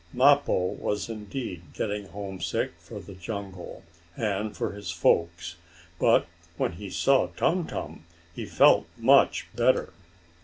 [0.13, 3.83] Mappo was indeed getting homesick for the jungle,
[4.17, 5.57] and for his folks,
[5.99, 6.25] but
[6.57, 9.93] when he saw Tum Tum, he felt much better.